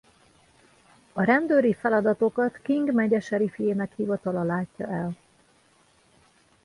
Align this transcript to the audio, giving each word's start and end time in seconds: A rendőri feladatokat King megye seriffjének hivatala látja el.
A 1.13 1.23
rendőri 1.23 1.73
feladatokat 1.73 2.59
King 2.61 2.91
megye 2.93 3.19
seriffjének 3.19 3.93
hivatala 3.95 4.43
látja 4.43 4.87
el. 4.87 5.17